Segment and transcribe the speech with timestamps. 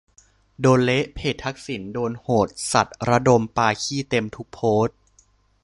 [0.61, 4.97] โดนเละ เพจทักษิณโดนโหดสัสระดมปาขี้เต็มทุกโพสต์